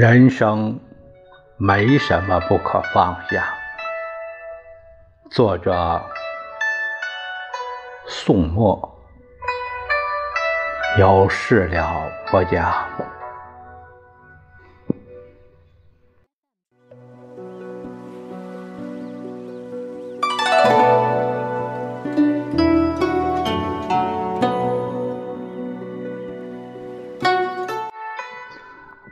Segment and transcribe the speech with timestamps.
[0.00, 0.80] 人生
[1.58, 3.52] 没什么不可放下。
[5.30, 6.02] 作者：
[8.06, 8.98] 宋墨，
[10.98, 12.74] 有事了不讲。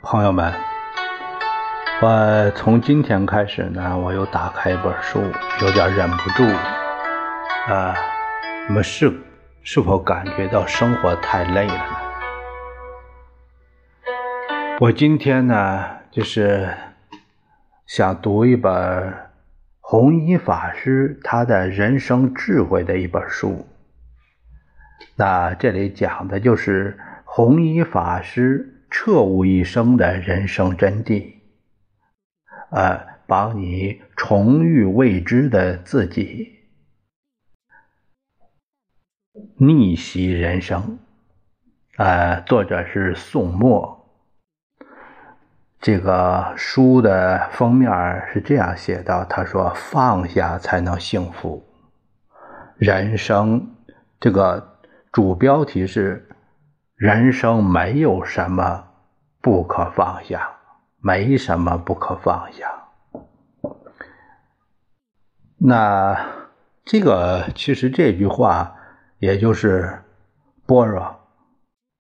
[0.01, 0.68] 朋友们。
[2.01, 5.21] 我从今天开始呢，我又打开一本书，
[5.61, 6.45] 有点忍不住。
[7.73, 7.93] 啊，
[8.69, 9.13] 你们是
[9.65, 11.83] 是否感觉到生活太累了呢？
[14.79, 16.73] 我今天呢，就是
[17.85, 19.13] 想读一本
[19.81, 23.67] 弘一法师他的人生智慧的一本书。
[25.17, 31.38] 那这里讲的就是弘一法师彻悟一生的人生真谛。
[32.71, 36.59] 呃，帮你重遇未知的自己，
[39.57, 40.99] 逆袭人生。
[41.97, 43.97] 呃，作者是宋墨。
[45.81, 47.91] 这个书的封面
[48.33, 51.65] 是这样写的：他说，放下才能幸福。
[52.77, 53.75] 人生
[54.21, 54.79] 这个
[55.11, 56.29] 主标题是：
[56.97, 58.89] 人生没有什么
[59.41, 60.58] 不可放下。
[61.01, 62.89] 没什么不可放下。
[65.57, 66.17] 那
[66.85, 68.77] 这个其实这句话，
[69.19, 70.03] 也就是
[70.67, 71.17] 般若，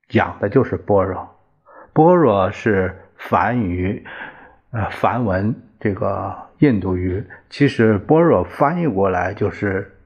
[0.08, 1.36] 讲的就是般若。
[1.92, 4.06] 般若是梵语，
[4.70, 9.98] 呃，梵文这个印度语，其实般若翻译过来就是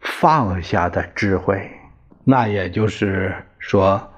[0.00, 1.70] 放下的智慧。
[2.24, 4.10] 那也就是说，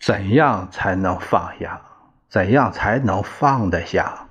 [0.00, 1.80] 怎样才能放下？
[2.30, 4.28] 怎样才能放得下？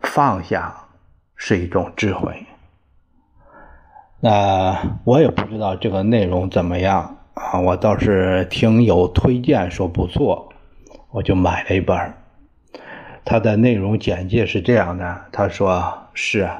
[0.00, 0.74] 放下
[1.36, 2.46] 是一种智慧。
[4.18, 10.52] 那我也不知道这个内容怎么样啊，我倒是听有推荐说不错，
[11.10, 12.12] 我就买了一本。
[13.24, 16.50] 它的内容简介是这样的：他说是，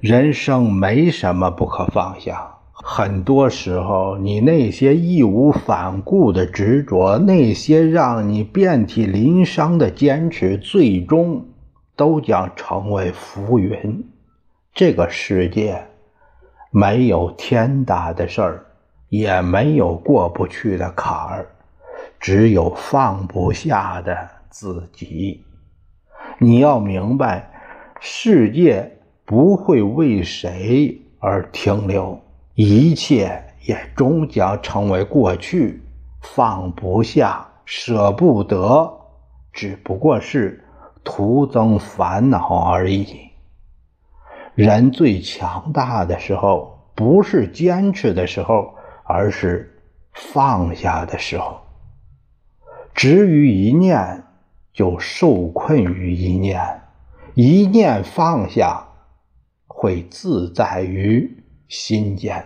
[0.00, 2.51] 人生没什么不可放下。
[2.72, 11.46] 很多时候，你那些义无反顾的执着，那些让你遍体鳞伤的坚持，最终
[11.94, 14.04] 都将成为浮云。
[14.74, 15.86] 这个世界
[16.70, 18.66] 没有天大的事儿，
[19.10, 21.46] 也没有过不去的坎儿，
[22.18, 24.16] 只有放不下的
[24.48, 25.44] 自己。
[26.38, 27.50] 你要明白，
[28.00, 32.18] 世界不会为谁而停留。
[32.54, 35.82] 一切也终将成为过去，
[36.20, 38.92] 放不下、舍不得，
[39.52, 40.64] 只不过是
[41.02, 43.30] 徒增烦恼而已。
[44.54, 48.74] 人最强大的时候，不是坚持的时候，
[49.04, 49.82] 而是
[50.12, 51.58] 放下的时候。
[52.94, 54.24] 执于一念，
[54.74, 56.58] 就受困于一念；
[57.34, 58.88] 一念放下，
[59.66, 61.41] 会自在于。
[61.72, 62.44] 心间，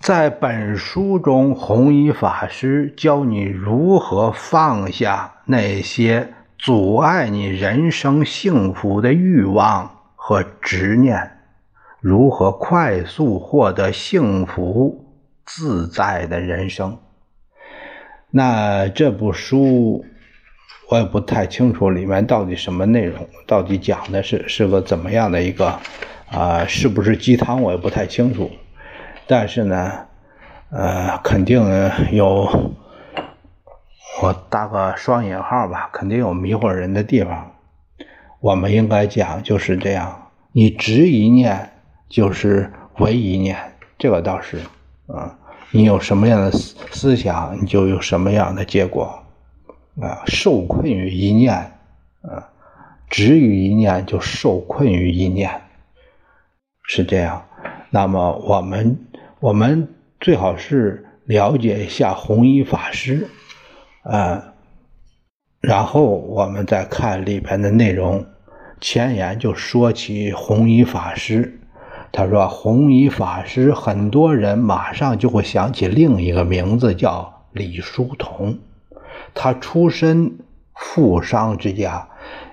[0.00, 11.38] 在本书中，弘一法师教你如何放下那些阻碍你人生幸福的欲望和执念，
[12.00, 15.06] 如何快速获得幸福
[15.46, 16.98] 自在的人生。
[18.30, 20.04] 那这部书
[20.88, 25.78] 我也不太清楚里面到底什么内容，到底讲的是是个怎么样的一个。
[26.30, 28.50] 啊，是不是鸡汤我也不太清楚，
[29.26, 29.90] 但是呢，
[30.68, 32.74] 呃，肯定有，
[34.20, 37.50] 我打个双引号吧，肯定有迷惑人的地方。
[38.40, 41.70] 我们应该讲就是这样，你执一念
[42.10, 43.56] 就是为一念，
[43.96, 44.58] 这个倒是，
[45.06, 45.34] 啊，
[45.70, 49.18] 你有什么样的思思想，你就有什么样的结果，
[50.00, 51.54] 啊，受困于一念，
[52.22, 52.48] 啊，
[53.08, 55.50] 执于一念就受困于一念。
[56.84, 57.44] 是这样，
[57.90, 58.98] 那么我们
[59.40, 59.88] 我们
[60.20, 63.28] 最好是了解一下弘一法师，
[64.02, 64.54] 啊，
[65.60, 68.24] 然后我们再看里边的内容。
[68.80, 71.60] 前言就说起弘一法师，
[72.12, 78.56] 他说弘一法师，很多人马上就会想起另一个名字叫李叔同，
[79.34, 80.38] 他出身
[80.74, 82.08] 富商之家，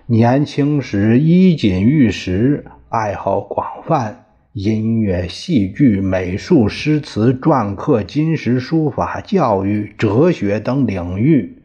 [0.06, 4.22] 年轻时衣锦玉食，爱好广泛。
[4.54, 11.62] 音乐、戏剧、美术、诗词、篆刻、金石、书法、教育、哲学等领域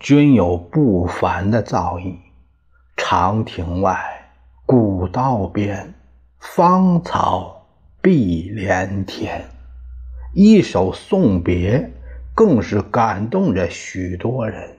[0.00, 2.16] 均有不凡的造诣。
[2.96, 3.96] 长亭外，
[4.66, 5.94] 古道边，
[6.40, 7.68] 芳草
[8.02, 9.44] 碧连天。
[10.32, 11.92] 一首送别，
[12.34, 14.70] 更是感动着许多人。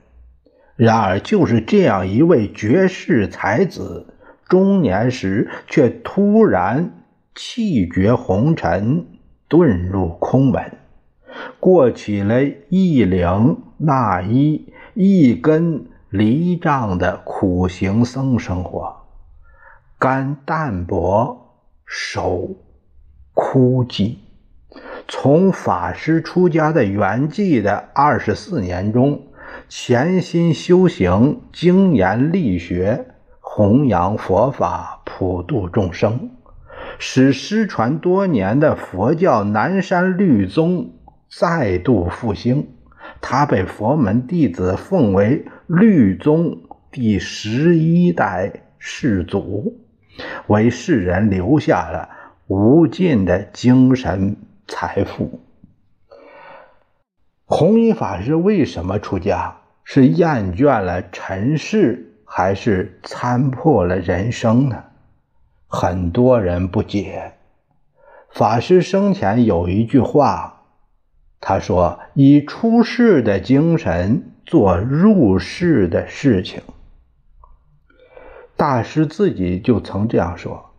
[0.76, 4.14] 然而，就是这样一位绝世才子，
[4.46, 7.02] 中年时却突然
[7.34, 9.06] 气绝红尘，
[9.48, 10.76] 遁入空门，
[11.58, 18.96] 过起了一领纳衣、一根犁杖的苦行僧生活，
[19.98, 21.54] 肝淡薄，
[21.86, 22.50] 手
[23.32, 24.16] 枯寂。
[25.08, 29.22] 从法师出家的圆寂的二十四年中，
[29.68, 33.06] 潜心修行，精研力学，
[33.40, 36.30] 弘扬佛法，普度众生，
[36.98, 40.92] 使失传多年的佛教南山律宗
[41.28, 42.68] 再度复兴。
[43.20, 46.58] 他被佛门弟子奉为律宗
[46.90, 49.78] 第十一代世祖，
[50.48, 52.08] 为世人留下了
[52.48, 54.36] 无尽的精神。
[54.68, 55.40] 财富。
[57.44, 59.58] 弘一法师为什么出家？
[59.84, 64.82] 是厌倦了尘世，还是参破了人生呢？
[65.68, 67.34] 很多人不解。
[68.30, 70.62] 法师生前有一句话，
[71.40, 76.62] 他说：“以出世的精神做入世的事情。”
[78.56, 80.74] 大师自己就曾这样说。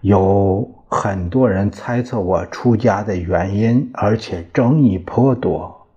[0.00, 0.83] 有。
[0.96, 5.88] 很多人猜测我出家的原因，而且争议颇多。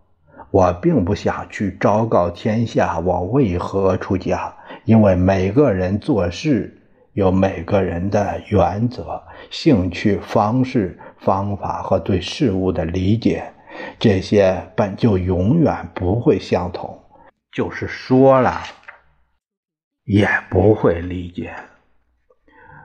[0.50, 4.52] 我并不想去昭告天下我为何出家，
[4.86, 6.82] 因为每个人做事
[7.14, 9.22] 有每个人的原则、
[9.52, 13.54] 兴趣、方式、方法和对事物的理解，
[14.00, 17.00] 这些本就永远不会相同。
[17.52, 18.64] 就是说了，
[20.06, 21.54] 也不会理解。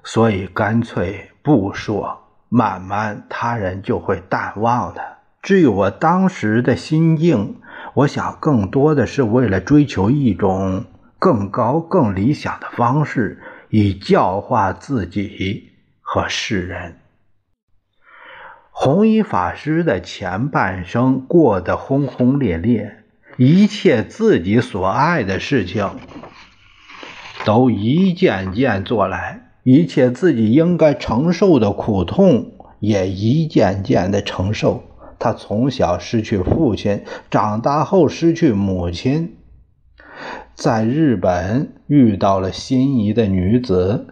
[0.05, 5.19] 所以干脆不说，慢慢他人就会淡忘的。
[5.43, 7.57] 至于我当时的心境，
[7.95, 10.85] 我想更多的是为了追求一种
[11.19, 15.71] 更高、更理想的方式，以教化自己
[16.01, 16.99] 和世人。
[18.71, 23.05] 弘一法师的前半生过得轰轰烈烈，
[23.37, 25.91] 一切自己所爱的事情
[27.45, 29.52] 都一件件做来。
[29.65, 32.47] 一切自己应该承受的苦痛，
[32.81, 34.83] 也一件件的承受。
[35.19, 39.37] 他从小失去父亲，长大后失去母亲，
[40.55, 44.09] 在日本遇到了心仪的女子，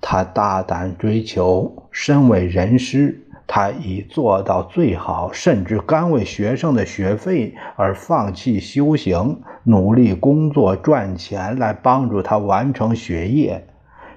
[0.00, 1.88] 他大胆追求。
[1.90, 13.66] 身为人师，他已做到最好，甚至甘为学生的学费而放弃修行，努力工作赚钱来帮助他完成学业。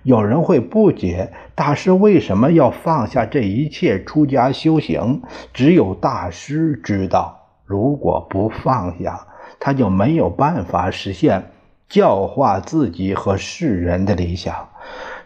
[0.08, 5.22] 有人会不解，大师为什么要放下这一切出家修行？
[5.54, 9.20] 只有大师知道，如果不放下，
[9.60, 11.44] 他就没有办法实现
[11.90, 14.56] 教化自己和世人的理想。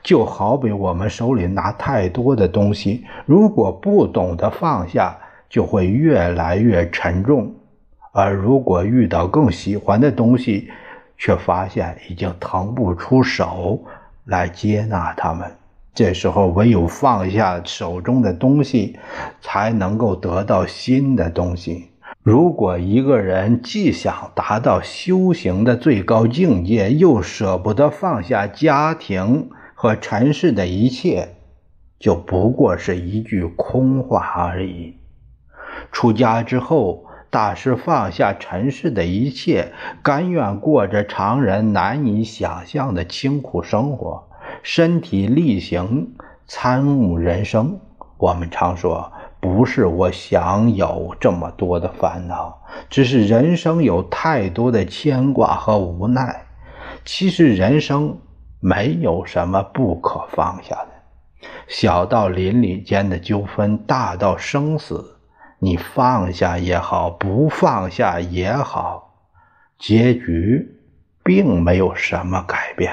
[0.01, 5.15] 就好比我们手里拿太多的东西，如果不懂得放下，
[5.47, 7.51] 就会越来越沉重；
[8.11, 10.71] 而如果遇到更喜欢的东西，
[11.19, 13.79] 却发现已经腾不出手。
[14.25, 15.51] 来接纳他们，
[15.93, 18.97] 这时候唯有放下手中的东西，
[19.41, 21.89] 才能够得到新的东西。
[22.23, 31.35] 如果一个人既想达到修行的最高境界，又舍不得放下家庭和尘世的一切，
[31.99, 34.97] 就不过是一句空话而已。
[35.91, 37.05] 出家之后。
[37.31, 39.71] 大师放下尘世的一切，
[40.03, 44.27] 甘愿过着常人难以想象的清苦生活，
[44.61, 46.09] 身体力行，
[46.45, 47.79] 参悟人生。
[48.17, 56.43] 我们常说，不是我想有这么多的烦恼，只是人生有太多的牵挂和无奈。
[57.05, 58.19] 其实人生
[58.59, 65.20] 没有什么不可放下的，小到邻里间的纠纷，大到生死。
[65.63, 69.13] 你放下也好，不放下也好，
[69.77, 70.79] 结局
[71.23, 72.91] 并没有什么改变。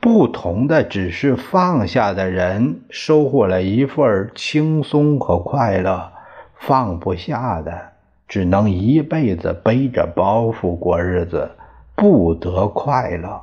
[0.00, 6.12] 不同的只是放下的人收获了一份轻松和快乐，
[6.58, 7.92] 放不下的
[8.28, 11.50] 只能一辈子背着包袱过日子，
[11.94, 13.40] 不得快乐。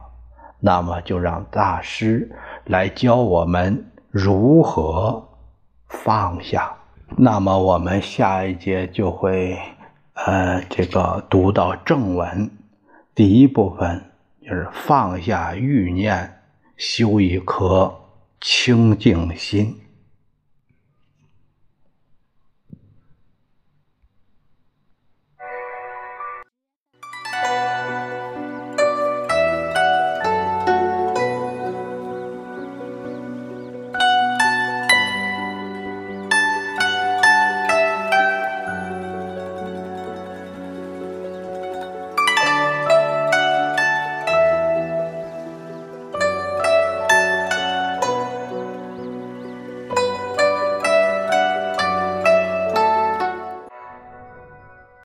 [0.59, 2.31] 那么，就让大师
[2.65, 5.29] 来教我们如何
[5.87, 6.76] 放下。
[7.15, 9.57] 那么我们下一节就会，
[10.13, 12.49] 呃，这个读到正文，
[13.15, 14.03] 第一部分
[14.41, 16.41] 就是放下欲念，
[16.75, 17.95] 修一颗
[18.41, 19.75] 清净心。